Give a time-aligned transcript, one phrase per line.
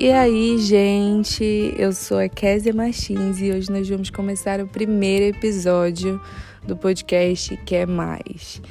[0.00, 5.26] E aí, gente, eu sou a Késia Martins e hoje nós vamos começar o primeiro
[5.26, 6.18] episódio
[6.66, 8.62] do podcast Quer Mais.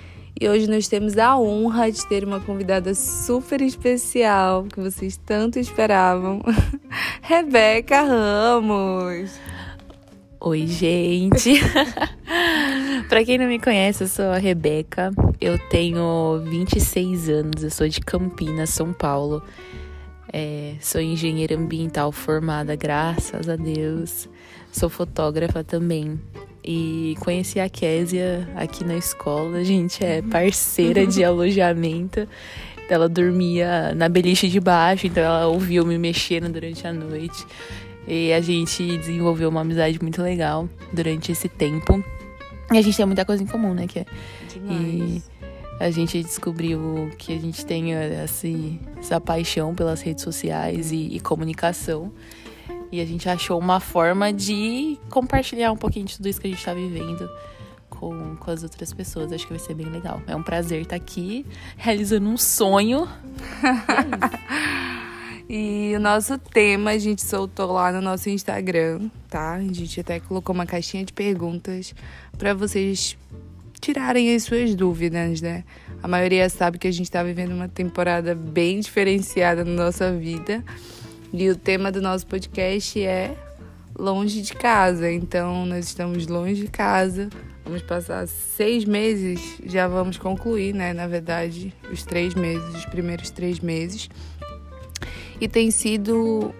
[0.41, 5.59] E hoje nós temos a honra de ter uma convidada super especial que vocês tanto
[5.59, 6.41] esperavam,
[7.21, 9.31] Rebeca Ramos.
[10.39, 11.61] Oi, gente.
[13.07, 15.11] Para quem não me conhece, eu sou a Rebeca.
[15.39, 19.43] Eu tenho 26 anos, eu sou de Campinas, São Paulo.
[20.31, 24.29] É, sou engenheira ambiental formada, graças a Deus.
[24.71, 26.19] Sou fotógrafa também.
[26.63, 29.57] E conheci a Késia aqui na escola.
[29.57, 32.27] A gente é parceira de alojamento.
[32.89, 37.45] Ela dormia na beliche de baixo, então ela ouvia eu me mexendo durante a noite.
[38.07, 42.03] E a gente desenvolveu uma amizade muito legal durante esse tempo.
[42.71, 43.87] E a gente tem muita coisa em comum, né?
[43.87, 44.05] Que é,
[44.51, 45.23] Demais.
[45.23, 45.23] E
[45.79, 48.47] a gente descobriu que a gente tem essa,
[48.97, 52.11] essa paixão pelas redes sociais e, e comunicação.
[52.91, 56.49] E a gente achou uma forma de compartilhar um pouquinho de tudo isso que a
[56.49, 57.29] gente está vivendo
[57.89, 59.31] com, com as outras pessoas.
[59.31, 60.21] Acho que vai ser bem legal.
[60.27, 61.45] É um prazer estar aqui
[61.77, 63.07] realizando um sonho.
[65.51, 69.53] E o nosso tema a gente soltou lá no nosso Instagram, tá?
[69.53, 71.95] A gente até colocou uma caixinha de perguntas
[72.37, 73.17] para vocês
[73.79, 75.63] tirarem as suas dúvidas, né?
[76.01, 80.63] A maioria sabe que a gente está vivendo uma temporada bem diferenciada na nossa vida.
[81.31, 83.35] E o tema do nosso podcast é
[83.97, 85.11] longe de casa.
[85.11, 87.29] Então, nós estamos longe de casa.
[87.63, 90.91] Vamos passar seis meses, já vamos concluir, né?
[90.91, 94.09] Na verdade, os três meses, os primeiros três meses.
[95.39, 96.53] E tem sido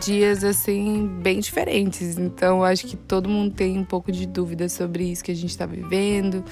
[0.00, 2.18] dias assim bem diferentes.
[2.18, 5.50] Então acho que todo mundo tem um pouco de dúvida sobre isso que a gente
[5.50, 6.44] está vivendo,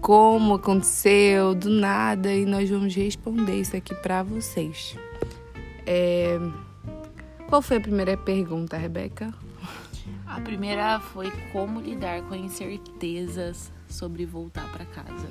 [0.00, 4.96] como aconteceu, do nada, e nós vamos responder isso aqui para vocês.
[5.86, 6.38] É...
[7.48, 9.32] Qual foi a primeira pergunta, Rebeca?
[10.26, 15.28] A primeira foi como lidar com incertezas sobre voltar para casa.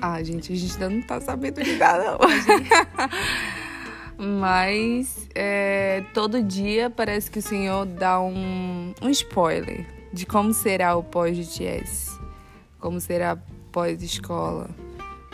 [0.00, 2.18] Ah, gente, a gente ainda não tá sabendo lidar, não.
[4.24, 10.94] Mas é, todo dia parece que o Senhor dá um, um spoiler de como será
[10.94, 12.20] o pós-GTS,
[12.78, 13.36] como será
[13.72, 14.70] pós-escola,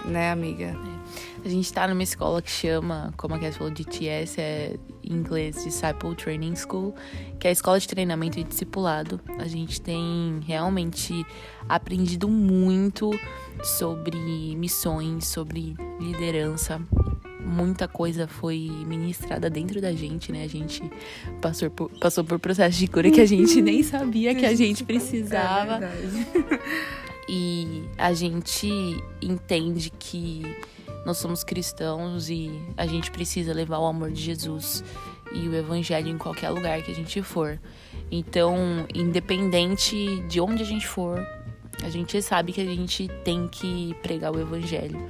[0.06, 0.74] né, amiga?
[0.94, 0.98] É.
[1.44, 5.62] A gente tá numa escola que chama, como a Cass falou, GTS, é em inglês
[5.62, 6.94] Disciple Training School,
[7.38, 9.20] que é a escola de treinamento e discipulado.
[9.38, 11.26] A gente tem realmente
[11.68, 13.10] aprendido muito
[13.62, 14.16] sobre
[14.56, 16.80] missões, sobre liderança,
[17.40, 20.44] muita coisa foi ministrada dentro da gente, né?
[20.44, 20.82] A gente
[21.40, 24.84] passou por, passou por processo de cura que a gente nem sabia que a gente
[24.84, 25.84] precisava.
[25.84, 26.60] É
[27.28, 28.68] e a gente
[29.22, 30.42] entende que
[31.04, 34.84] nós somos cristãos e a gente precisa levar o amor de Jesus
[35.32, 37.58] e o evangelho em qualquer lugar que a gente for.
[38.10, 41.24] Então, independente de onde a gente for,
[41.82, 45.08] a gente sabe que a gente tem que pregar o evangelho.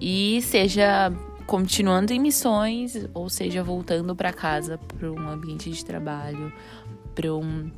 [0.00, 1.12] E seja
[1.46, 6.52] continuando em missões, ou seja, voltando para casa, para um ambiente de trabalho,
[7.14, 7.70] para um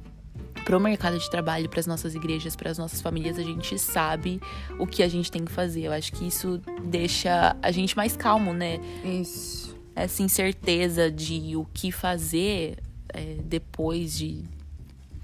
[0.64, 3.78] para o mercado de trabalho, para as nossas igrejas, para as nossas famílias, a gente
[3.78, 4.40] sabe
[4.80, 5.82] o que a gente tem que fazer.
[5.82, 8.80] Eu acho que isso deixa a gente mais calmo, né?
[9.04, 9.76] Isso.
[9.94, 12.78] Essa incerteza de o que fazer
[13.10, 14.42] é, depois de,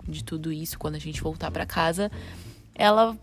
[0.06, 2.08] de tudo isso, quando a gente voltar para casa,
[2.74, 3.16] ela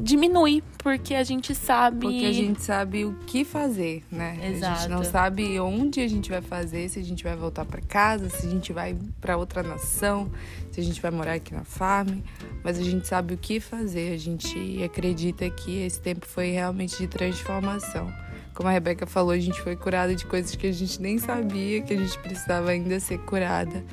[0.00, 2.00] diminui, porque a gente sabe.
[2.00, 4.38] Porque a gente sabe o que fazer, né?
[4.42, 4.72] Exato.
[4.72, 7.80] A gente não sabe onde a gente vai fazer, se a gente vai voltar para
[7.80, 10.30] casa, se a gente vai para outra nação,
[10.70, 12.20] se a gente vai morar aqui na farm,
[12.64, 14.14] mas a gente sabe o que fazer.
[14.14, 18.10] A gente acredita que esse tempo foi realmente de transformação.
[18.54, 21.82] Como a Rebeca falou, a gente foi curada de coisas que a gente nem sabia
[21.82, 23.84] que a gente precisava ainda ser curada.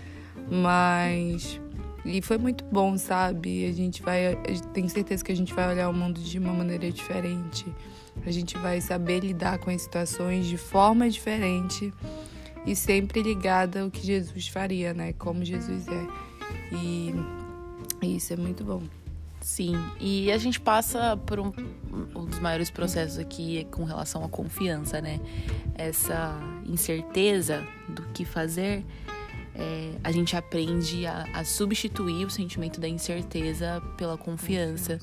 [0.50, 1.60] Mas
[2.06, 3.66] e foi muito bom, sabe?
[3.66, 4.36] A gente vai.
[4.74, 7.66] Tenho certeza que a gente vai olhar o mundo de uma maneira diferente.
[8.26, 11.94] A gente vai saber lidar com as situações de forma diferente
[12.66, 15.14] e sempre ligada ao que Jesus faria, né?
[15.14, 16.08] Como Jesus é.
[16.74, 17.14] E,
[18.02, 18.82] e isso é muito bom.
[19.40, 21.54] Sim, e a gente passa por um,
[22.14, 25.22] um dos maiores processos aqui com relação à confiança, né?
[25.76, 28.84] Essa incerteza do que fazer
[29.58, 35.00] é, a gente aprende a, a, substituir o sentimento da incerteza pela confiança.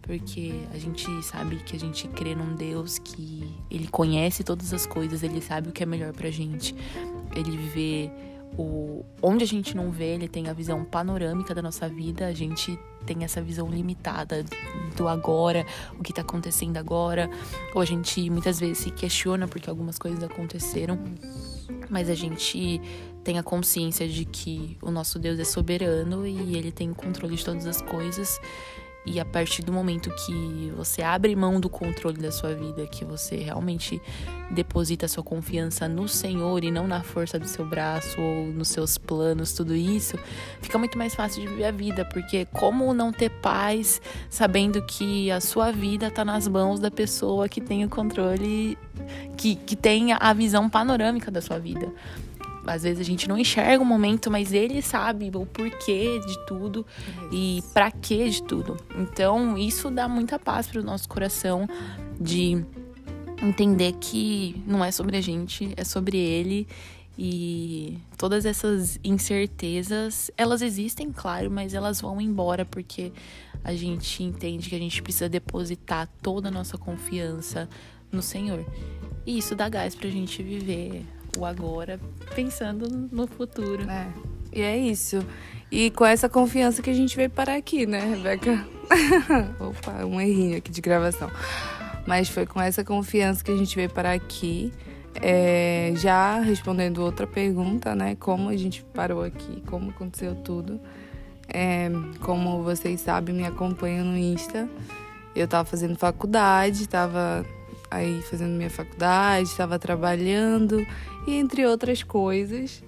[0.00, 4.86] Porque a gente sabe que a gente crê num Deus que ele conhece todas as
[4.86, 6.74] coisas, ele sabe o que é melhor pra gente.
[7.36, 8.10] Ele vê
[8.56, 12.32] o onde a gente não vê, ele tem a visão panorâmica da nossa vida, a
[12.32, 14.44] gente tem essa visão limitada
[14.96, 15.64] do agora,
[15.98, 17.30] o que tá acontecendo agora,
[17.74, 20.98] ou a gente muitas vezes se questiona porque algumas coisas aconteceram
[21.90, 22.80] mas a gente
[23.30, 27.36] tem a consciência de que o nosso Deus é soberano e ele tem o controle
[27.36, 28.40] de todas as coisas.
[29.06, 33.04] E a partir do momento que você abre mão do controle da sua vida, que
[33.04, 34.02] você realmente
[34.50, 38.98] deposita sua confiança no Senhor e não na força do seu braço ou nos seus
[38.98, 40.18] planos, tudo isso,
[40.60, 45.30] fica muito mais fácil de viver a vida, porque como não ter paz sabendo que
[45.30, 48.76] a sua vida está nas mãos da pessoa que tem o controle,
[49.36, 51.94] que, que tem a visão panorâmica da sua vida
[52.70, 56.86] às vezes a gente não enxerga o momento, mas ele sabe o porquê de tudo
[57.32, 58.76] e para que de tudo.
[58.96, 61.68] Então, isso dá muita paz para o nosso coração
[62.20, 62.64] de
[63.42, 66.66] entender que não é sobre a gente, é sobre ele.
[67.18, 73.12] E todas essas incertezas, elas existem, claro, mas elas vão embora porque
[73.62, 77.68] a gente entende que a gente precisa depositar toda a nossa confiança
[78.10, 78.64] no Senhor.
[79.26, 81.04] E isso dá gás pra gente viver
[81.38, 82.00] o agora,
[82.34, 83.88] pensando no futuro.
[83.88, 84.06] É.
[84.52, 85.24] E é isso.
[85.70, 88.66] E com essa confiança que a gente veio parar aqui, né, Rebeca?
[89.60, 91.30] Opa, um errinho aqui de gravação.
[92.06, 94.72] Mas foi com essa confiança que a gente veio parar aqui.
[95.14, 98.16] É, já respondendo outra pergunta, né?
[98.18, 100.80] Como a gente parou aqui, como aconteceu tudo.
[101.48, 101.88] É,
[102.20, 104.68] como vocês sabem, me acompanham no Insta.
[105.34, 107.44] Eu tava fazendo faculdade, tava
[107.90, 110.86] aí fazendo minha faculdade, estava trabalhando
[111.30, 112.82] e entre outras coisas.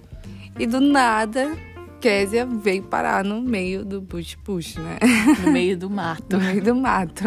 [0.59, 1.57] E do nada,
[2.01, 4.99] Késia veio parar no meio do push-push, né?
[5.45, 6.25] No meio do mato.
[6.37, 7.25] no meio do mato.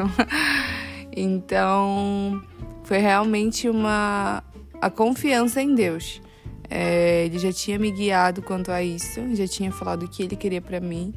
[1.16, 2.42] Então,
[2.84, 4.44] foi realmente uma
[4.82, 6.22] a confiança em Deus.
[6.70, 10.36] É, ele já tinha me guiado quanto a isso, já tinha falado o que ele
[10.36, 11.14] queria para mim.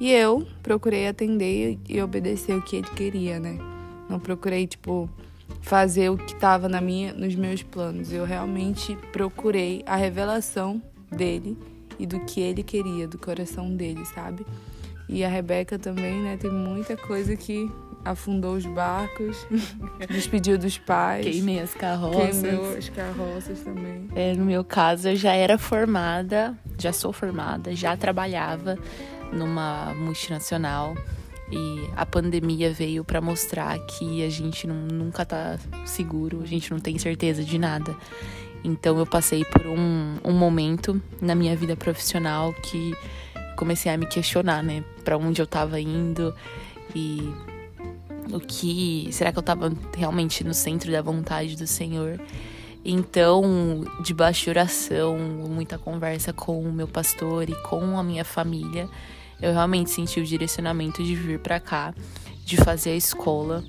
[0.00, 3.58] E eu procurei atender e obedecer o que ele queria, né?
[4.08, 5.10] Não procurei, tipo,
[5.60, 8.12] fazer o que estava na minha, nos meus planos.
[8.12, 11.56] Eu realmente procurei a revelação dele
[11.98, 14.46] e do que ele queria, do coração dele, sabe?
[15.08, 16.36] E a Rebeca também, né?
[16.36, 17.70] Tem muita coisa que
[18.04, 19.46] afundou os barcos,
[20.08, 21.24] despediu dos pais.
[21.24, 22.40] Queimei as carroças.
[22.40, 24.08] Queimou as carroças também.
[24.14, 28.78] É, no meu caso, eu já era formada, já sou formada, já trabalhava
[29.32, 30.94] numa multinacional
[31.50, 36.70] e a pandemia veio para mostrar que a gente não, nunca tá seguro, a gente
[36.70, 37.96] não tem certeza de nada.
[38.62, 42.94] Então eu passei por um, um momento na minha vida profissional que
[43.56, 46.34] comecei a me questionar, né, para onde eu tava indo
[46.94, 47.32] e
[48.32, 52.20] o que será que eu tava realmente no centro da vontade do Senhor?
[52.84, 58.88] Então, debaixo de oração, muita conversa com o meu pastor e com a minha família,
[59.40, 61.94] eu realmente senti o direcionamento de vir para cá,
[62.44, 63.64] de fazer a escola,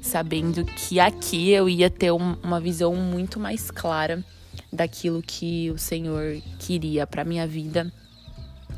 [0.00, 4.24] sabendo que aqui eu ia ter um, uma visão muito mais clara
[4.72, 7.92] daquilo que o Senhor queria para minha vida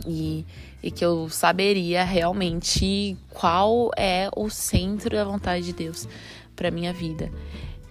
[0.06, 0.44] e,
[0.82, 6.08] e que eu saberia realmente qual é o centro da vontade de Deus
[6.54, 7.30] para minha vida.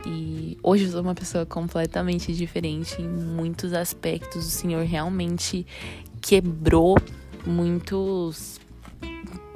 [0.06, 4.46] E hoje eu sou uma pessoa completamente diferente em muitos aspectos.
[4.46, 5.66] O Senhor realmente
[6.22, 6.98] quebrou
[7.46, 8.60] muitos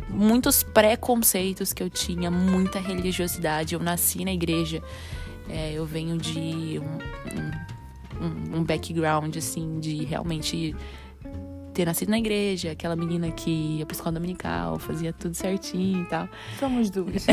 [0.09, 3.75] muitos preconceitos que eu tinha, muita religiosidade.
[3.75, 4.81] Eu nasci na igreja,
[5.49, 10.75] é, eu venho de um, um, um, background assim de realmente
[11.73, 16.05] ter nascido na igreja, aquela menina que ia pra escola dominical, fazia tudo certinho e
[16.05, 16.27] tal.
[16.59, 17.27] Somos duas.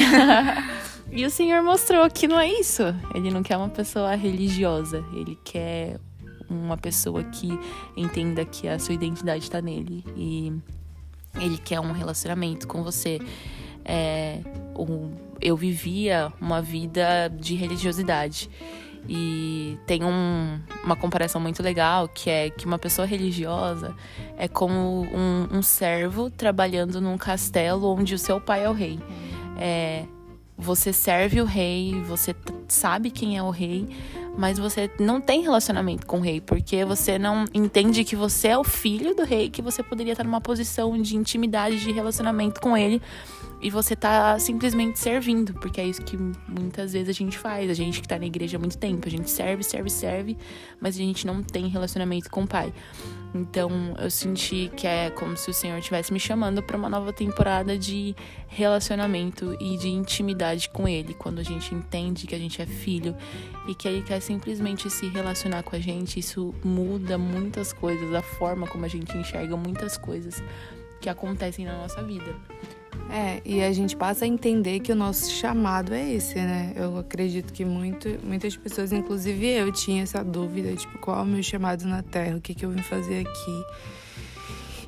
[1.10, 2.82] e o Senhor mostrou que não é isso.
[3.14, 5.98] Ele não quer uma pessoa religiosa, ele quer
[6.54, 7.58] uma pessoa que
[7.96, 10.52] entenda que a sua identidade está nele e
[11.40, 13.20] ele quer um relacionamento com você.
[13.84, 14.40] É,
[15.40, 18.48] eu vivia uma vida de religiosidade.
[19.06, 23.94] E tem um, uma comparação muito legal que é que uma pessoa religiosa
[24.38, 28.98] é como um, um servo trabalhando num castelo onde o seu pai é o rei.
[29.58, 30.06] É,
[30.56, 32.34] você serve o rei, você
[32.66, 33.86] sabe quem é o rei,
[34.36, 38.58] mas você não tem relacionamento com o rei, porque você não entende que você é
[38.58, 42.76] o filho do rei, que você poderia estar numa posição de intimidade, de relacionamento com
[42.76, 43.00] ele,
[43.64, 47.70] e você tá simplesmente servindo, porque é isso que muitas vezes a gente faz.
[47.70, 50.36] A gente que tá na igreja há muito tempo, a gente serve, serve, serve,
[50.78, 52.74] mas a gente não tem relacionamento com o pai.
[53.34, 57.10] Então eu senti que é como se o Senhor estivesse me chamando para uma nova
[57.10, 58.14] temporada de
[58.48, 63.16] relacionamento e de intimidade com Ele, quando a gente entende que a gente é filho
[63.66, 66.20] e que Ele quer simplesmente se relacionar com a gente.
[66.20, 70.42] Isso muda muitas coisas, a forma como a gente enxerga muitas coisas
[71.00, 72.36] que acontecem na nossa vida.
[73.10, 76.72] É, e a gente passa a entender que o nosso chamado é esse, né?
[76.74, 81.26] Eu acredito que muito, muitas pessoas, inclusive eu, tinha essa dúvida, tipo, qual é o
[81.26, 82.36] meu chamado na Terra?
[82.36, 83.64] O que, que eu vim fazer aqui?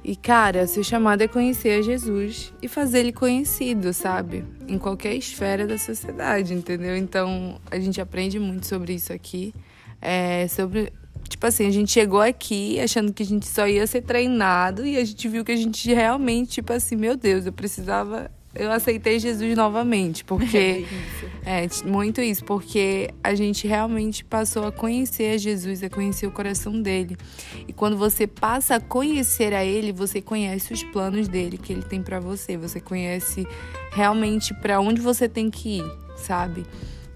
[0.03, 4.45] E, cara, seu chamado é conhecer a Jesus e fazer ele conhecido, sabe?
[4.69, 6.97] Em qualquer esfera da sociedade, entendeu?
[6.97, 9.53] Então, a gente aprende muito sobre isso aqui.
[10.01, 10.93] É, sobre
[11.47, 14.97] Tipo assim, a gente chegou aqui achando que a gente só ia ser treinado e
[14.97, 18.29] a gente viu que a gente realmente, tipo assim, meu Deus, eu precisava.
[18.53, 20.85] Eu aceitei Jesus novamente, porque.
[21.49, 26.27] É, é, muito isso, porque a gente realmente passou a conhecer a Jesus, a conhecer
[26.27, 27.17] o coração dele.
[27.69, 31.83] E quando você passa a conhecer a ele, você conhece os planos dele que ele
[31.83, 32.57] tem para você.
[32.57, 33.47] Você conhece
[33.93, 36.67] realmente para onde você tem que ir, sabe?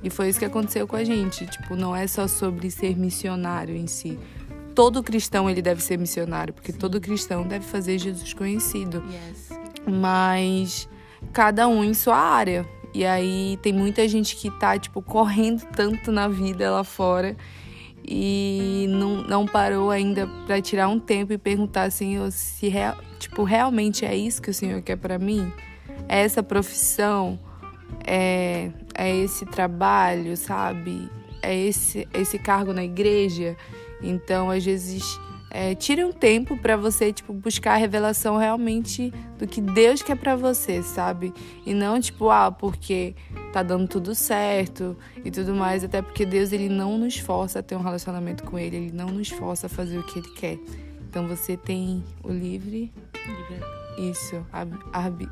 [0.02, 1.46] E foi isso que aconteceu com a gente.
[1.46, 4.18] Tipo, não é só sobre ser missionário em si.
[4.74, 6.78] Todo cristão ele deve ser missionário, porque Sim.
[6.78, 9.02] todo cristão deve fazer Jesus conhecido.
[9.10, 9.48] Yes.
[9.86, 10.88] Mas
[11.32, 12.66] cada um em sua área.
[12.92, 17.36] E aí tem muita gente que tá, tipo, correndo tanto na vida lá fora
[18.04, 23.44] e não, não parou ainda para tirar um tempo e perguntar assim, se real, tipo,
[23.44, 25.52] realmente é isso que o Senhor quer para mim?
[26.08, 27.38] É essa profissão?
[28.06, 31.10] É, é esse trabalho, sabe?
[31.42, 33.56] É esse, esse cargo na igreja.
[34.02, 35.18] Então, às vezes,
[35.50, 40.16] é, tire um tempo para você, tipo, buscar a revelação realmente do que Deus quer
[40.16, 41.34] para você, sabe?
[41.66, 43.16] E não, tipo, ah, porque
[43.52, 45.82] tá dando tudo certo e tudo mais.
[45.82, 48.76] Até porque Deus, ele não nos força a ter um relacionamento com Ele.
[48.76, 50.58] Ele não nos força a fazer o que Ele quer.
[51.08, 52.92] Então, você tem o livre...
[53.26, 54.10] livre.
[54.10, 54.46] Isso.
[54.92, 55.28] Arbi...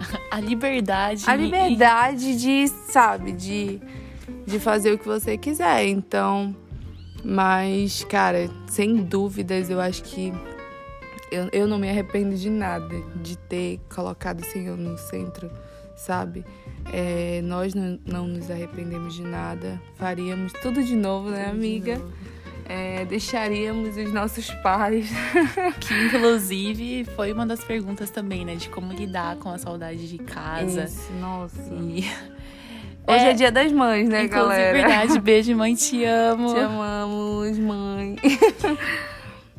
[0.30, 1.24] a liberdade.
[1.26, 3.80] A liberdade de, sabe, de,
[4.46, 5.86] de fazer o que você quiser.
[5.86, 6.54] Então,
[7.24, 10.32] mas, cara, sem dúvidas, eu acho que
[11.30, 15.50] eu, eu não me arrependo de nada de ter colocado o Senhor no centro,
[15.96, 16.44] sabe?
[16.92, 22.00] É, nós não, não nos arrependemos de nada, faríamos tudo de novo, né, amiga?
[22.68, 25.08] É, deixaríamos os nossos pais.
[25.80, 28.56] que inclusive foi uma das perguntas também, né?
[28.56, 30.84] De como lidar com a saudade de casa.
[30.84, 31.62] Isso, nossa.
[31.74, 32.04] E...
[33.06, 34.72] Hoje é, é, dia das mães, né, inclusive, galera?
[34.72, 35.20] verdade.
[35.20, 36.52] Beijo, mãe, te amo.
[36.52, 38.16] Te amamos, mãe.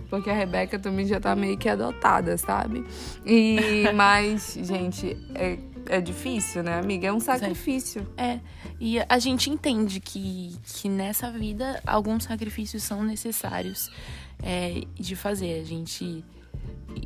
[0.10, 2.86] Porque a Rebeca também já tá meio que adotada, sabe?
[3.26, 5.58] E, mas, gente, é,
[5.90, 7.08] é difícil, né, amiga?
[7.08, 8.08] É um sacrifício.
[8.18, 8.40] É.
[8.80, 13.90] E a gente entende que, que nessa vida alguns sacrifícios são necessários
[14.42, 15.62] é, de fazer.
[15.62, 16.24] A gente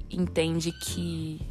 [0.10, 1.42] entende que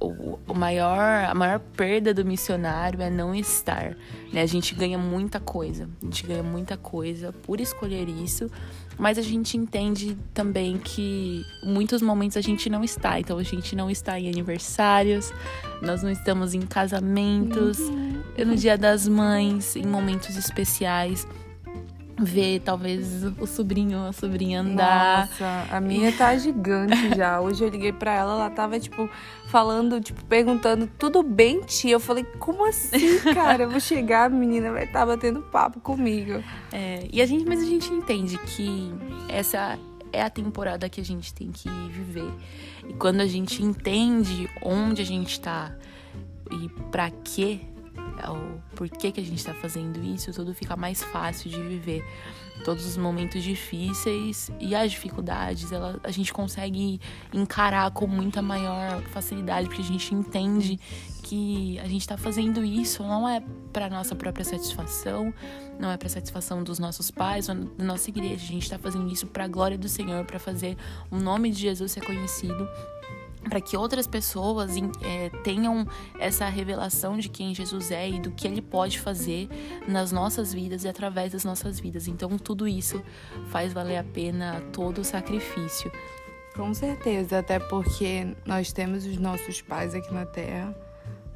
[0.00, 3.96] o, maior, a maior perda do missionário é não estar.
[4.32, 4.40] Né?
[4.40, 5.88] A gente ganha muita coisa.
[6.00, 8.50] A gente ganha muita coisa por escolher isso.
[8.98, 13.20] Mas a gente entende também que muitos momentos a gente não está.
[13.20, 15.32] Então a gente não está em aniversários,
[15.80, 18.22] nós não estamos em casamentos, uhum.
[18.46, 21.26] no dia das mães, em momentos especiais
[22.20, 25.28] ver talvez o sobrinho, a sobrinha andar.
[25.28, 27.40] Nossa, a minha tá gigante já.
[27.40, 29.08] Hoje eu liguei pra ela, ela tava, tipo,
[29.46, 31.92] falando, tipo, perguntando, tudo bem, tia?
[31.92, 33.64] Eu falei, como assim, cara?
[33.64, 36.42] Eu vou chegar, a menina vai estar tá batendo papo comigo.
[36.72, 38.92] É, e a gente, mas a gente entende que
[39.28, 39.78] essa
[40.12, 42.30] é a temporada que a gente tem que viver.
[42.88, 45.72] E quando a gente entende onde a gente tá
[46.50, 47.60] e para quê
[48.28, 52.04] o porquê que a gente está fazendo isso, tudo fica mais fácil de viver.
[52.64, 57.00] Todos os momentos difíceis e as dificuldades, ela, a gente consegue
[57.32, 60.78] encarar com muita maior facilidade, porque a gente entende
[61.22, 63.42] que a gente está fazendo isso não é
[63.72, 65.32] para nossa própria satisfação,
[65.78, 68.34] não é para satisfação dos nossos pais da nossa igreja.
[68.34, 70.76] A gente está fazendo isso para a glória do Senhor, para fazer
[71.10, 72.68] o nome de Jesus ser conhecido
[73.48, 75.86] para que outras pessoas é, tenham
[76.18, 79.48] essa revelação de quem Jesus é e do que ele pode fazer
[79.88, 82.06] nas nossas vidas e através das nossas vidas.
[82.06, 83.02] Então, tudo isso
[83.48, 85.90] faz valer a pena todo o sacrifício.
[86.54, 90.74] Com certeza, até porque nós temos os nossos pais aqui na Terra,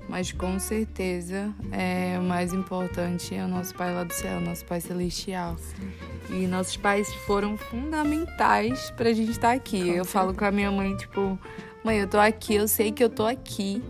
[0.08, 4.64] mas com certeza é, o mais importante é o nosso Pai lá do céu, nosso
[4.66, 5.56] Pai Celestial.
[5.56, 5.92] Sim.
[6.30, 9.78] E nossos pais foram fundamentais para a gente estar aqui.
[9.78, 10.10] Com eu certeza.
[10.10, 11.38] falo com a minha mãe, tipo,
[11.84, 13.84] Mãe, eu tô aqui, eu sei que eu tô aqui.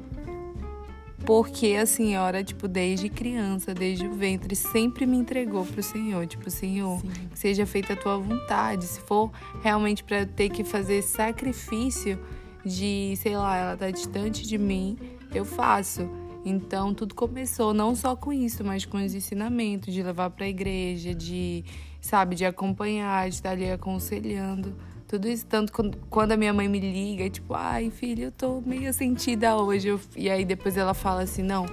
[1.25, 6.27] Porque a senhora, tipo, desde criança, desde o ventre, sempre me entregou pro Senhor.
[6.27, 7.09] Tipo, Senhor, Sim.
[7.31, 8.85] que seja feita a tua vontade.
[8.85, 9.31] Se for
[9.63, 12.19] realmente para eu ter que fazer sacrifício
[12.65, 14.99] de, sei lá, ela tá distante de mim,
[15.33, 16.11] eu faço.
[16.45, 20.49] Então, tudo começou não só com isso, mas com os ensinamentos de levar para a
[20.49, 21.65] igreja, de,
[22.01, 24.75] sabe, de acompanhar, de estar ali aconselhando
[25.07, 25.73] Tudo isso, tanto
[26.09, 29.99] quando, a minha mãe me liga, tipo, ai, filho, eu tô meio sentida hoje.
[30.17, 31.67] E aí depois ela fala assim, não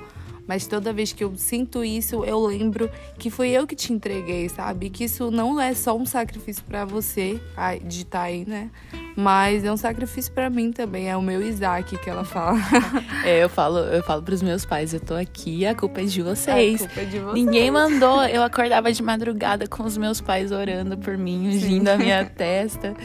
[0.47, 4.50] mas toda vez que eu sinto isso, eu lembro que foi eu que te entreguei,
[4.50, 4.89] sabe?
[4.89, 7.39] Que isso não é só um sacrifício para você
[7.85, 8.69] de estar tá aí, né?
[9.15, 12.59] Mas é um sacrifício para mim também, é o meu Isaac que ela fala.
[13.23, 16.23] É, eu falo, eu falo pros meus pais, eu tô aqui, a culpa é de
[16.23, 16.81] vocês.
[16.81, 17.45] A culpa é de vocês.
[17.45, 21.97] Ninguém mandou, eu acordava de madrugada com os meus pais orando por mim, ungindo a
[21.97, 22.95] minha testa.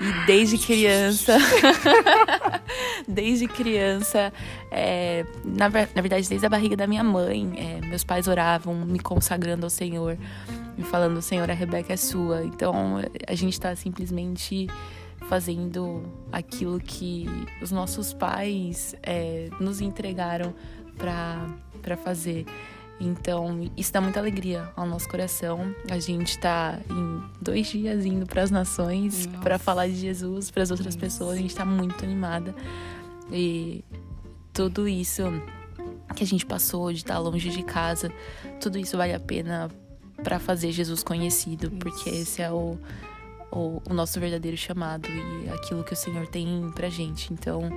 [0.00, 1.36] E desde criança,
[3.08, 4.32] desde criança,
[4.70, 8.98] é, na, na, verdade, desde a barriga da minha mãe, é, meus pais oravam, me
[8.98, 10.16] consagrando ao Senhor,
[10.76, 12.44] me falando: Senhor, a Rebeca é sua.
[12.44, 14.68] Então, a gente está simplesmente
[15.28, 17.26] fazendo aquilo que
[17.62, 20.54] os nossos pais é, nos entregaram
[20.96, 22.46] para fazer.
[23.00, 25.74] Então, isso dá muita alegria ao nosso coração.
[25.90, 30.62] A gente está em dois dias indo para as nações para falar de Jesus para
[30.62, 31.32] as outras pessoas.
[31.32, 32.54] A gente está muito animada.
[33.32, 33.84] E
[34.52, 35.22] tudo isso
[36.14, 38.12] que a gente passou de estar longe de casa,
[38.60, 39.68] tudo isso vale a pena
[40.22, 42.78] para fazer Jesus conhecido, porque esse é o
[43.54, 47.32] o, o nosso verdadeiro chamado e aquilo que o Senhor tem pra gente.
[47.32, 47.70] Então,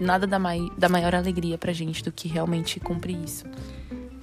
[0.00, 3.44] nada dá, mai, dá maior alegria pra gente do que realmente cumprir isso.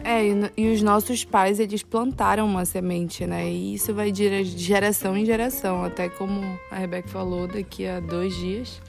[0.04, 3.48] É, e, e, os nossos pais, eles plantaram uma semente, né?
[3.50, 5.84] E isso vai de geração em geração.
[5.84, 6.42] Até como
[6.72, 8.82] a Rebeca falou, daqui a dois dias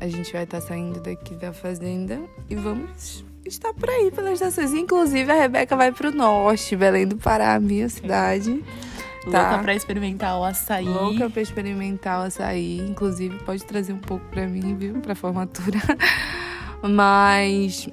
[0.00, 2.20] a gente vai estar tá saindo daqui da fazenda
[2.50, 4.72] e vamos estar por aí pelas estações.
[4.72, 8.64] Inclusive, a Rebeca vai pro norte, Belém do Pará, minha cidade.
[9.30, 9.50] Tá.
[9.50, 10.84] Louca pra experimentar o açaí.
[10.84, 12.78] Louca pra experimentar o açaí.
[12.80, 15.00] Inclusive, pode trazer um pouco pra mim, viu?
[15.00, 15.78] Pra formatura.
[16.82, 17.88] Mas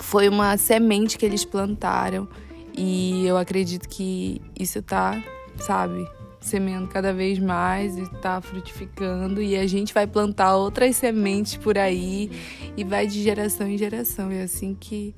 [0.00, 2.28] foi uma semente que eles plantaram.
[2.76, 5.20] E eu acredito que isso tá,
[5.58, 6.06] sabe,
[6.40, 9.42] semeando cada vez mais e tá frutificando.
[9.42, 12.30] E a gente vai plantar outras sementes por aí.
[12.76, 14.30] E vai de geração em geração.
[14.30, 15.12] É assim que,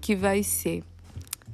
[0.00, 0.82] que vai ser.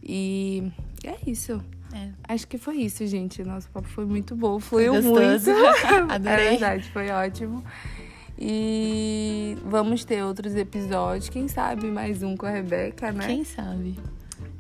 [0.03, 0.73] E
[1.05, 1.61] é isso.
[1.93, 2.11] É.
[2.29, 3.43] Acho que foi isso, gente.
[3.43, 5.51] Nosso papo foi muito bom, fluiu muito.
[6.09, 6.47] Adorei.
[6.47, 7.65] É verdade, foi ótimo.
[8.39, 13.27] E vamos ter outros episódios, quem sabe mais um com a Rebeca, né?
[13.27, 13.99] Quem sabe?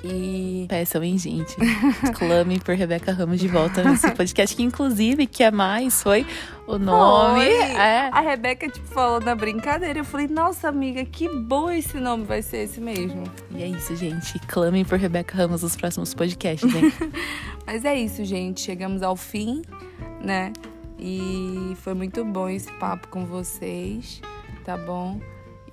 [0.03, 1.55] E peçam, hein, gente?
[2.17, 6.27] Clame por Rebeca Ramos de volta nesse podcast, que inclusive, que é mais, foi
[6.67, 7.45] o nome.
[7.45, 8.09] É.
[8.11, 9.99] A Rebeca, tipo, falou na brincadeira.
[9.99, 13.25] Eu falei, nossa, amiga, que bom esse nome vai ser esse mesmo.
[13.51, 14.39] E é isso, gente.
[14.47, 16.93] Clamem por Rebeca Ramos nos próximos podcasts, hein?
[17.67, 18.61] Mas é isso, gente.
[18.61, 19.63] Chegamos ao fim,
[20.23, 20.53] né?
[20.99, 24.21] E foi muito bom esse papo com vocês,
[24.65, 25.21] tá bom?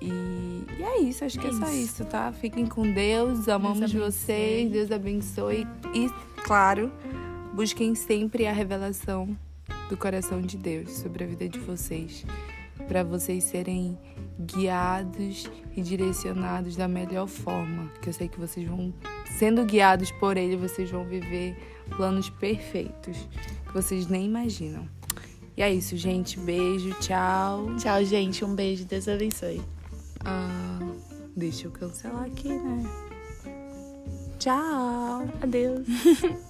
[0.00, 2.32] E, e é isso, acho é que é, só isso, tá?
[2.32, 5.66] Fiquem com Deus, amamos Deus vocês, Deus abençoe.
[5.94, 6.08] E,
[6.42, 6.92] claro,
[7.52, 9.36] busquem sempre a revelação
[9.88, 12.24] do coração de Deus sobre a vida de vocês,
[12.86, 13.98] para vocês serem
[14.38, 17.90] guiados e direcionados da melhor forma.
[18.00, 18.94] Que eu sei que vocês vão,
[19.38, 21.56] sendo guiados por Ele, vocês vão viver
[21.96, 23.28] planos perfeitos
[23.66, 24.88] que vocês nem imaginam.
[25.56, 26.38] E é isso, gente.
[26.38, 27.74] Beijo, tchau.
[27.76, 28.44] Tchau, gente.
[28.44, 28.84] Um beijo.
[28.84, 29.60] Deus abençoe.
[30.30, 30.78] Ah,
[31.34, 32.84] deixa eu cancelar aqui, né?
[34.38, 35.26] Tchau.
[35.42, 35.86] Adeus.